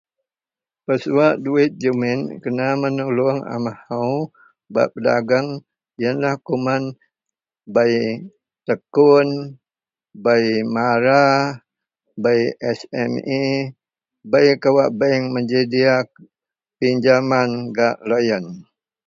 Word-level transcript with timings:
pesuwak 0.85 1.35
duwit 1.43 1.71
jumit 1.81 2.19
kena 2.43 2.67
menulung 2.81 3.39
a 3.53 3.55
mahou 3.65 4.13
bak 4.73 4.87
pedagang 4.93 5.49
ienlah 6.01 6.35
kuman 6.45 6.83
bei 7.73 7.93
tekun, 8.67 9.29
bei 10.23 10.45
mara, 10.73 11.25
bei 12.23 12.41
SME 12.79 13.41
bei 14.31 14.47
kawak 14.63 14.91
bank 14.99 15.21
menyedia 15.33 15.93
pinjaman 16.77 17.49
gak 17.75 17.95
loyien 18.09 18.45